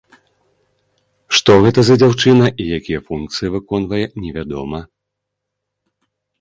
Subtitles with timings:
[1.39, 4.85] Што гэта за дзяўчына і якія функцыі выконвае невядома.